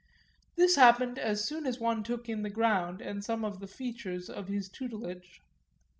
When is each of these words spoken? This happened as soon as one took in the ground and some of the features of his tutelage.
This 0.57 0.77
happened 0.77 1.19
as 1.19 1.45
soon 1.45 1.67
as 1.67 1.79
one 1.79 2.01
took 2.01 2.27
in 2.27 2.41
the 2.41 2.49
ground 2.49 3.01
and 3.03 3.23
some 3.23 3.45
of 3.45 3.59
the 3.59 3.67
features 3.67 4.31
of 4.31 4.47
his 4.47 4.67
tutelage. 4.67 5.41